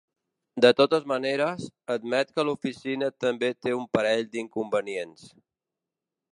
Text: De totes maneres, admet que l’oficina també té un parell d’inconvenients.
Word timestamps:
De 0.63 0.69
totes 0.77 1.03
maneres, 1.11 1.67
admet 1.97 2.33
que 2.39 2.47
l’oficina 2.49 3.11
també 3.27 3.53
té 3.67 3.77
un 3.83 3.87
parell 3.99 4.27
d’inconvenients. 4.33 5.31